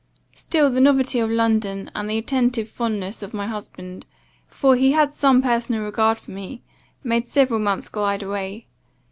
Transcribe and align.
Still 0.33 0.71
the 0.71 0.81
novelty 0.81 1.19
of 1.19 1.29
London, 1.29 1.91
and 1.93 2.09
the 2.09 2.17
attentive 2.17 2.67
fondness 2.67 3.21
of 3.21 3.35
my 3.35 3.45
husband, 3.45 4.07
for 4.47 4.75
he 4.75 4.93
had 4.93 5.13
some 5.13 5.43
personal 5.43 5.83
regard 5.83 6.17
for 6.19 6.31
me, 6.31 6.63
made 7.03 7.27
several 7.27 7.59
months 7.59 7.87
glide 7.87 8.23
away. 8.23 8.65